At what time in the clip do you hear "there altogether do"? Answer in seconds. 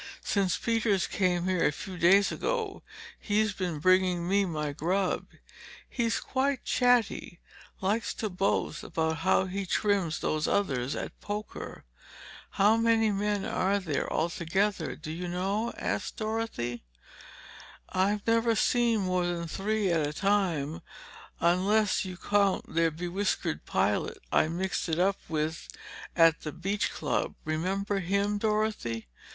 13.77-15.11